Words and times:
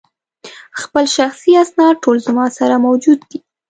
خپل 0.81 1.05
شخصي 1.17 1.51
اسناد 1.63 1.95
ټول 2.03 2.17
زما 2.27 2.45
سره 2.57 2.75
موجود 2.85 3.19
دي. 3.29 3.39